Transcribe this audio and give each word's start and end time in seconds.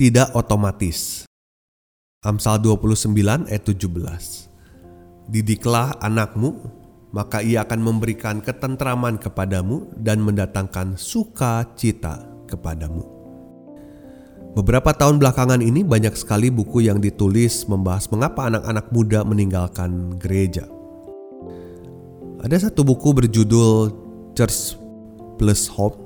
Tidak 0.00 0.32
otomatis. 0.32 1.28
Amsal 2.24 2.64
29 2.64 3.52
ayat 3.52 3.64
17. 3.68 5.28
Didiklah 5.28 6.00
anakmu, 6.00 6.56
maka 7.12 7.44
ia 7.44 7.68
akan 7.68 7.84
memberikan 7.84 8.40
ketentraman 8.40 9.20
kepadamu 9.20 9.92
dan 10.00 10.24
mendatangkan 10.24 10.96
sukacita 10.96 12.16
kepadamu. 12.48 13.04
Beberapa 14.56 14.96
tahun 14.96 15.20
belakangan 15.20 15.60
ini 15.60 15.84
banyak 15.84 16.16
sekali 16.16 16.48
buku 16.48 16.88
yang 16.88 16.96
ditulis 16.96 17.68
membahas 17.68 18.08
mengapa 18.08 18.48
anak-anak 18.48 18.88
muda 18.96 19.20
meninggalkan 19.20 20.16
gereja. 20.16 20.64
Ada 22.40 22.72
satu 22.72 22.88
buku 22.88 23.12
berjudul 23.12 23.92
Church 24.32 24.80
Plus 25.36 25.68
Hope 25.68 26.00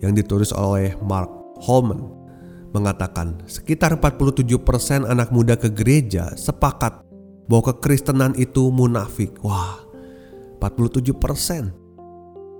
yang 0.00 0.16
ditulis 0.16 0.48
oleh 0.48 0.96
Mark 1.04 1.28
Holman 1.60 2.17
mengatakan 2.72 3.40
sekitar 3.48 3.96
47% 3.96 5.08
anak 5.08 5.32
muda 5.32 5.56
ke 5.56 5.72
gereja 5.72 6.32
sepakat 6.36 7.04
bahwa 7.48 7.72
kekristenan 7.72 8.36
itu 8.36 8.68
munafik. 8.68 9.32
Wah, 9.40 9.80
47%. 10.60 11.72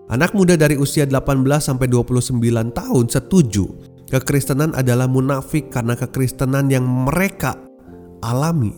Anak 0.08 0.32
muda 0.32 0.56
dari 0.56 0.80
usia 0.80 1.04
18 1.04 1.44
sampai 1.60 1.84
29 1.84 2.72
tahun 2.72 3.04
setuju 3.12 3.68
Kekristenan 4.08 4.72
adalah 4.72 5.04
munafik 5.04 5.68
karena 5.68 5.92
kekristenan 5.92 6.72
yang 6.72 6.88
mereka 6.88 7.60
alami 8.24 8.72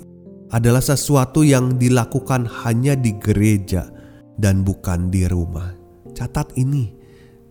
adalah 0.51 0.83
sesuatu 0.83 1.47
yang 1.47 1.79
dilakukan 1.79 2.51
hanya 2.67 2.99
di 2.99 3.15
gereja 3.15 3.87
dan 4.35 4.67
bukan 4.67 5.07
di 5.07 5.31
rumah. 5.31 5.71
Catat 6.19 6.51
ini, 6.59 6.91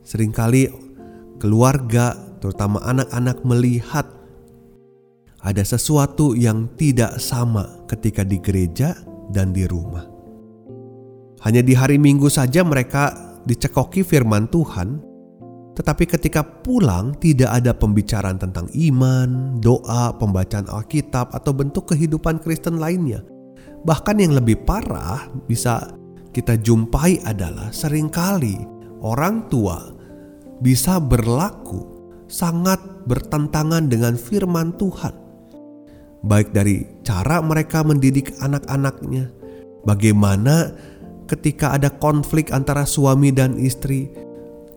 sering 0.03 0.35
kali 0.35 0.67
keluarga, 1.39 2.19
terutama 2.39 2.81
anak-anak, 2.83 3.43
melihat 3.45 4.07
ada 5.39 5.63
sesuatu 5.63 6.35
yang 6.35 6.67
tidak 6.75 7.19
sama 7.19 7.87
ketika 7.87 8.27
di 8.27 8.39
gereja 8.43 8.95
dan 9.31 9.55
di 9.55 9.63
rumah. 9.63 10.03
Hanya 11.47 11.63
di 11.63 11.71
hari 11.71 11.95
Minggu 11.95 12.27
saja 12.27 12.59
mereka 12.67 13.15
dicekoki 13.47 14.03
firman 14.03 14.51
Tuhan, 14.51 14.99
tetapi 15.79 16.03
ketika 16.03 16.43
pulang 16.43 17.15
tidak 17.23 17.55
ada 17.55 17.71
pembicaraan 17.71 18.35
tentang 18.35 18.67
iman, 18.75 19.55
doa, 19.63 20.11
pembacaan 20.19 20.67
Alkitab 20.67 21.31
atau 21.31 21.55
bentuk 21.55 21.95
kehidupan 21.95 22.43
Kristen 22.43 22.75
lainnya. 22.75 23.23
Bahkan 23.87 24.19
yang 24.19 24.35
lebih 24.35 24.67
parah 24.67 25.31
bisa 25.47 25.95
kita 26.35 26.59
jumpai 26.59 27.23
adalah 27.23 27.71
sering 27.71 28.11
kali 28.11 28.59
orang 28.99 29.47
tua 29.47 29.95
bisa 30.59 30.99
berlaku 30.99 31.98
sangat 32.29 32.79
bertentangan 33.09 33.89
dengan 33.89 34.15
firman 34.15 34.77
Tuhan. 34.77 35.11
Baik 36.23 36.53
dari 36.53 36.85
cara 37.01 37.41
mereka 37.41 37.81
mendidik 37.81 38.37
anak-anaknya, 38.39 39.33
bagaimana 39.83 40.77
ketika 41.25 41.73
ada 41.73 41.89
konflik 41.89 42.53
antara 42.53 42.85
suami 42.85 43.33
dan 43.33 43.57
istri, 43.57 44.13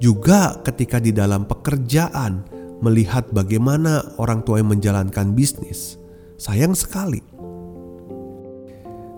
juga 0.01 0.59
ketika 0.65 0.99
di 0.99 1.13
dalam 1.15 1.47
pekerjaan 1.47 2.43
melihat 2.83 3.29
bagaimana 3.31 4.19
orang 4.19 4.43
tua 4.43 4.59
yang 4.59 4.75
menjalankan 4.75 5.37
bisnis. 5.37 6.01
Sayang 6.41 6.75
sekali. 6.75 7.23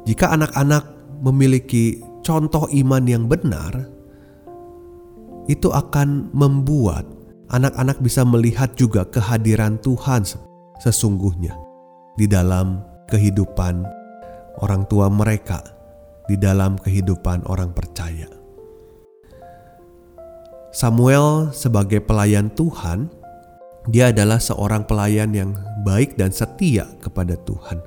Jika 0.05 0.37
anak-anak 0.37 0.84
memiliki 1.25 2.05
contoh 2.21 2.69
iman 2.69 3.05
yang 3.09 3.25
benar, 3.25 3.89
itu 5.49 5.72
akan 5.72 6.28
membuat 6.37 7.09
anak-anak 7.53 8.00
bisa 8.00 8.25
melihat 8.25 8.72
juga 8.77 9.05
kehadiran 9.09 9.77
Tuhan 9.81 10.25
sesungguhnya 10.81 11.53
di 12.16 12.25
dalam 12.31 12.81
kehidupan 13.10 13.84
orang 14.62 14.87
tua 14.87 15.10
mereka, 15.10 15.60
di 16.31 16.38
dalam 16.38 16.78
kehidupan 16.78 17.44
orang 17.50 17.75
percaya. 17.75 18.31
Samuel 20.75 21.54
sebagai 21.54 22.03
pelayan 22.03 22.50
Tuhan, 22.50 23.06
dia 23.87 24.10
adalah 24.10 24.43
seorang 24.43 24.88
pelayan 24.88 25.31
yang 25.31 25.54
baik 25.87 26.19
dan 26.19 26.34
setia 26.34 26.88
kepada 26.99 27.38
Tuhan. 27.47 27.78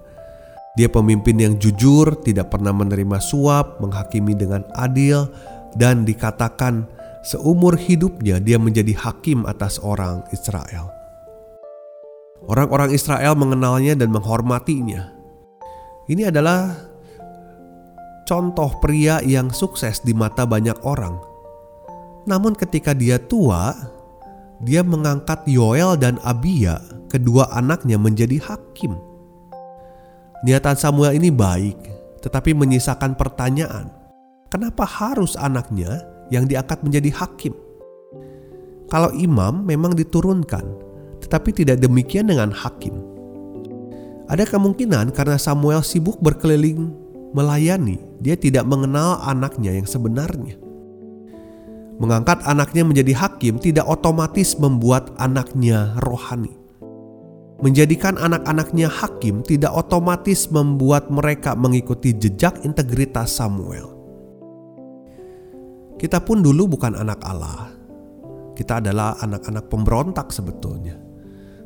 Dia 0.77 0.87
pemimpin 0.87 1.35
yang 1.41 1.57
jujur, 1.57 2.21
tidak 2.21 2.53
pernah 2.53 2.69
menerima 2.69 3.17
suap, 3.17 3.81
menghakimi 3.81 4.37
dengan 4.37 4.61
adil, 4.77 5.25
dan 5.73 6.05
dikatakan 6.05 6.85
seumur 7.27 7.75
hidupnya 7.75 8.39
dia 8.39 8.55
menjadi 8.55 8.95
hakim 8.95 9.43
atas 9.43 9.83
orang 9.83 10.23
Israel. 10.31 10.87
Orang-orang 12.47 12.95
Israel 12.95 13.35
mengenalnya 13.35 13.99
dan 13.99 14.15
menghormatinya. 14.15 15.11
Ini 16.07 16.31
adalah 16.31 16.71
contoh 18.23 18.79
pria 18.79 19.19
yang 19.19 19.51
sukses 19.51 19.99
di 19.99 20.15
mata 20.15 20.47
banyak 20.47 20.79
orang 20.87 21.27
namun 22.27 22.53
ketika 22.59 22.91
dia 22.91 23.15
tua, 23.15 23.71
dia 24.59 24.83
mengangkat 24.83 25.47
Yoel 25.47 25.95
dan 25.95 26.19
Abia, 26.27 26.83
kedua 27.07 27.47
anaknya 27.55 27.95
menjadi 27.95 28.35
hakim. 28.43 28.99
Niatan 30.43 30.75
Samuel 30.75 31.15
ini 31.15 31.31
baik, 31.31 31.79
tetapi 32.19 32.51
menyisakan 32.51 33.15
pertanyaan. 33.15 33.87
Kenapa 34.51 34.83
harus 34.83 35.39
anaknya 35.39 36.03
yang 36.33 36.47
diangkat 36.47 36.83
menjadi 36.83 37.11
hakim? 37.13 37.53
Kalau 38.87 39.11
imam 39.11 39.67
memang 39.67 39.91
diturunkan, 39.95 40.63
tetapi 41.19 41.51
tidak 41.51 41.83
demikian 41.83 42.31
dengan 42.31 42.55
hakim. 42.55 42.95
Ada 44.31 44.47
kemungkinan 44.47 45.11
karena 45.15 45.35
Samuel 45.35 45.83
sibuk 45.83 46.19
berkeliling 46.23 46.91
melayani, 47.35 47.99
dia 48.23 48.39
tidak 48.39 48.63
mengenal 48.63 49.19
anaknya 49.23 49.75
yang 49.75 49.87
sebenarnya. 49.87 50.55
Mengangkat 51.97 52.45
anaknya 52.45 52.85
menjadi 52.85 53.17
hakim 53.17 53.57
tidak 53.57 53.89
otomatis 53.89 54.53
membuat 54.61 55.11
anaknya 55.17 55.97
rohani. 56.05 56.53
Menjadikan 57.57 58.21
anak-anaknya 58.21 58.85
hakim 58.85 59.41
tidak 59.41 59.73
otomatis 59.73 60.45
membuat 60.53 61.09
mereka 61.09 61.57
mengikuti 61.57 62.13
jejak 62.13 62.61
integritas 62.61 63.33
Samuel. 63.33 63.96
Kita 65.97 66.21
pun 66.21 66.45
dulu 66.45 66.77
bukan 66.77 66.93
anak 66.93 67.19
Allah. 67.25 67.73
Kita 68.53 68.81
adalah 68.81 69.17
anak-anak 69.21 69.65
pemberontak 69.69 70.29
sebetulnya. 70.33 70.97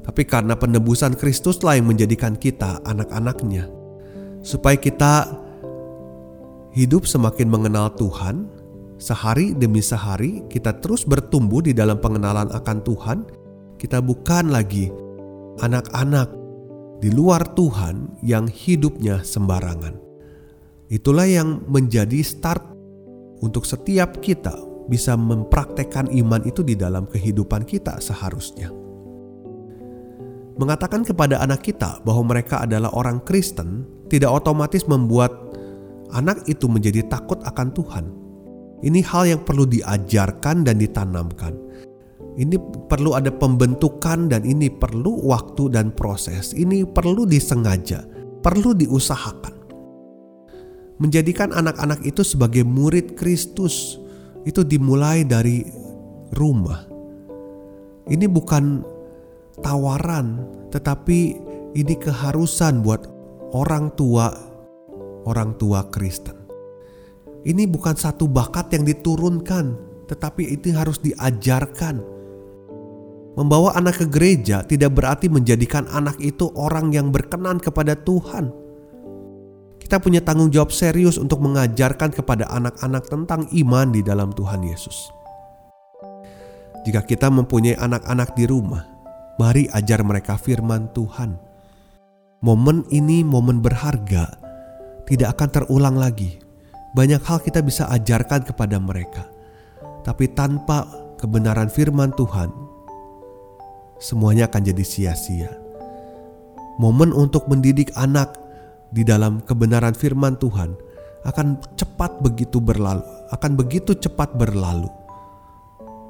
Tapi 0.01 0.23
karena 0.25 0.57
penebusan 0.57 1.15
Kristuslah 1.15 1.77
yang 1.77 1.91
menjadikan 1.91 2.35
kita 2.35 2.83
anak-anaknya. 2.83 3.67
Supaya 4.41 4.75
kita 4.79 5.29
hidup 6.73 7.05
semakin 7.05 7.47
mengenal 7.47 7.93
Tuhan, 7.93 8.61
Sehari 9.01 9.57
demi 9.57 9.81
sehari 9.81 10.45
kita 10.45 10.77
terus 10.77 11.09
bertumbuh 11.09 11.65
di 11.65 11.73
dalam 11.73 11.97
pengenalan 11.97 12.53
akan 12.53 12.77
Tuhan. 12.85 13.19
Kita 13.81 13.97
bukan 13.97 14.53
lagi 14.53 14.93
anak-anak 15.57 16.29
di 17.01 17.09
luar 17.09 17.41
Tuhan 17.57 18.21
yang 18.21 18.45
hidupnya 18.45 19.25
sembarangan. 19.25 19.97
Itulah 20.85 21.25
yang 21.25 21.65
menjadi 21.65 22.21
start 22.21 22.70
untuk 23.41 23.65
setiap 23.65 24.21
kita 24.21 24.53
bisa 24.89 25.17
mempraktekkan 25.17 26.09
iman 26.13 26.41
itu 26.45 26.61
di 26.61 26.77
dalam 26.77 27.09
kehidupan 27.09 27.65
kita 27.65 27.97
seharusnya. 28.01 28.69
Mengatakan 30.57 31.01
kepada 31.01 31.41
anak 31.41 31.65
kita 31.65 32.05
bahwa 32.05 32.37
mereka 32.37 32.61
adalah 32.61 32.93
orang 32.93 33.23
Kristen 33.25 33.87
tidak 34.07 34.29
otomatis 34.29 34.85
membuat 34.85 35.33
anak 36.13 36.45
itu 36.45 36.69
menjadi 36.69 37.07
takut 37.07 37.39
akan 37.41 37.71
Tuhan 37.71 38.05
ini 38.81 39.05
hal 39.05 39.29
yang 39.29 39.41
perlu 39.45 39.69
diajarkan 39.69 40.65
dan 40.65 40.81
ditanamkan. 40.81 41.53
Ini 42.33 42.57
perlu 42.89 43.13
ada 43.13 43.29
pembentukan 43.29 44.25
dan 44.25 44.41
ini 44.41 44.73
perlu 44.73 45.21
waktu 45.29 45.69
dan 45.69 45.93
proses. 45.93 46.57
Ini 46.57 46.89
perlu 46.89 47.29
disengaja, 47.29 48.01
perlu 48.41 48.73
diusahakan. 48.73 49.60
Menjadikan 51.01 51.49
anak-anak 51.49 52.05
itu 52.05 52.21
sebagai 52.21 52.61
murid 52.61 53.17
Kristus 53.17 53.97
itu 54.45 54.61
dimulai 54.61 55.25
dari 55.25 55.65
rumah. 56.37 56.85
Ini 58.05 58.29
bukan 58.29 58.85
tawaran, 59.65 60.45
tetapi 60.69 61.19
ini 61.73 61.93
keharusan 61.97 62.85
buat 62.85 63.09
orang 63.49 63.89
tua, 63.97 64.29
orang 65.25 65.57
tua 65.57 65.89
Kristen. 65.89 66.37
Ini 67.41 67.65
bukan 67.65 67.97
satu 67.97 68.29
bakat 68.29 68.69
yang 68.77 68.85
diturunkan, 68.85 69.65
tetapi 70.05 70.53
itu 70.53 70.69
harus 70.77 71.01
diajarkan. 71.01 71.97
Membawa 73.33 73.73
anak 73.73 74.05
ke 74.05 74.05
gereja 74.05 74.61
tidak 74.61 74.93
berarti 74.93 75.31
menjadikan 75.31 75.89
anak 75.89 76.19
itu 76.21 76.51
orang 76.53 76.93
yang 76.93 77.09
berkenan 77.09 77.57
kepada 77.57 77.97
Tuhan. 77.97 78.60
Kita 79.91 79.99
punya 79.99 80.23
tanggung 80.23 80.47
jawab 80.47 80.71
serius 80.71 81.19
untuk 81.19 81.43
mengajarkan 81.43 82.15
kepada 82.15 82.47
anak-anak 82.47 83.11
tentang 83.11 83.43
iman 83.51 83.91
di 83.91 83.99
dalam 83.99 84.31
Tuhan 84.31 84.63
Yesus. 84.63 85.11
Jika 86.87 87.03
kita 87.03 87.27
mempunyai 87.27 87.75
anak-anak 87.75 88.31
di 88.31 88.47
rumah, 88.47 88.87
mari 89.35 89.67
ajar 89.75 89.99
mereka 90.07 90.39
firman 90.39 90.87
Tuhan. 90.95 91.35
Momen 92.39 92.87
ini 92.87 93.19
momen 93.27 93.59
berharga, 93.59 94.31
tidak 95.11 95.35
akan 95.35 95.59
terulang 95.59 95.99
lagi. 95.99 96.39
Banyak 96.95 97.27
hal 97.27 97.43
kita 97.43 97.59
bisa 97.59 97.83
ajarkan 97.91 98.47
kepada 98.47 98.79
mereka, 98.79 99.27
tapi 100.07 100.31
tanpa 100.31 100.87
kebenaran 101.19 101.67
firman 101.67 102.15
Tuhan, 102.15 102.47
semuanya 103.99 104.47
akan 104.47 104.71
jadi 104.71 104.83
sia-sia. 104.87 105.51
Momen 106.79 107.11
untuk 107.11 107.51
mendidik 107.51 107.91
anak 107.99 108.39
di 108.91 109.07
dalam 109.07 109.39
kebenaran 109.43 109.95
firman 109.95 110.35
Tuhan 110.37 110.75
akan 111.23 111.59
cepat 111.79 112.19
begitu 112.19 112.59
berlalu, 112.59 113.03
akan 113.31 113.51
begitu 113.55 113.95
cepat 113.95 114.35
berlalu 114.35 114.91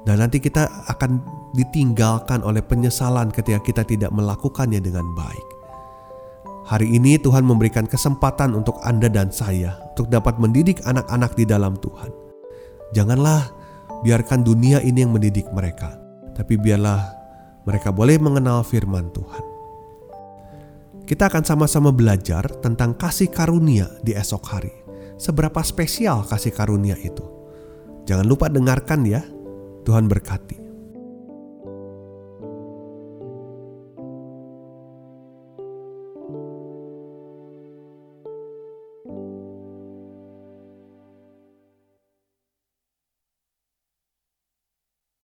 dan 0.02 0.18
nanti 0.18 0.42
kita 0.42 0.66
akan 0.90 1.22
ditinggalkan 1.54 2.42
oleh 2.42 2.58
penyesalan 2.62 3.30
ketika 3.30 3.60
kita 3.62 3.82
tidak 3.86 4.10
melakukannya 4.10 4.82
dengan 4.82 5.06
baik. 5.14 5.46
Hari 6.62 6.94
ini 6.94 7.18
Tuhan 7.18 7.42
memberikan 7.42 7.86
kesempatan 7.86 8.54
untuk 8.54 8.78
Anda 8.86 9.10
dan 9.10 9.34
saya 9.34 9.78
untuk 9.94 10.10
dapat 10.10 10.38
mendidik 10.38 10.82
anak-anak 10.86 11.34
di 11.34 11.44
dalam 11.46 11.74
Tuhan. 11.78 12.10
Janganlah 12.94 13.50
biarkan 14.06 14.46
dunia 14.46 14.78
ini 14.82 15.02
yang 15.02 15.14
mendidik 15.14 15.50
mereka, 15.50 15.98
tapi 16.38 16.58
biarlah 16.58 17.02
mereka 17.66 17.90
boleh 17.90 18.18
mengenal 18.18 18.62
firman 18.66 19.10
Tuhan. 19.10 19.51
Kita 21.12 21.28
akan 21.28 21.44
sama-sama 21.44 21.92
belajar 21.92 22.40
tentang 22.64 22.96
kasih 22.96 23.28
karunia 23.28 23.84
di 24.00 24.16
esok 24.16 24.44
hari. 24.48 24.72
Seberapa 25.20 25.60
spesial 25.60 26.24
kasih 26.24 26.56
karunia 26.56 26.96
itu? 26.96 27.20
Jangan 28.08 28.24
lupa 28.24 28.48
dengarkan 28.48 29.04
ya. 29.04 29.20
Tuhan 29.84 30.08
berkati. 30.08 30.61